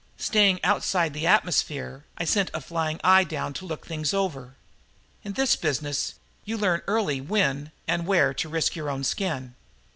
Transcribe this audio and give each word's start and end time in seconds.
Staying 0.17 0.59
outside 0.63 1.13
the 1.13 1.27
atmosphere, 1.27 2.05
I 2.17 2.23
sent 2.25 2.49
a 2.55 2.61
flying 2.61 2.99
eye 3.03 3.23
down 3.23 3.53
to 3.53 3.65
look 3.67 3.85
things 3.85 4.15
over. 4.15 4.55
In 5.23 5.33
this 5.33 5.55
business, 5.55 6.15
you 6.43 6.57
learn 6.57 6.81
early 6.87 7.21
when 7.21 7.69
and 7.87 8.07
where 8.07 8.33
to 8.33 8.49
risk 8.49 8.75
your 8.75 8.89
own 8.89 9.03
skin. 9.03 9.53